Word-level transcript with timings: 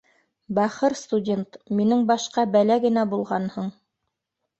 Бахыр 0.59 0.95
студент, 1.01 1.59
минең 1.79 2.01
башҡа 2.11 2.45
бәлә 2.57 2.79
генә 2.87 3.05
булғанһың 3.13 3.69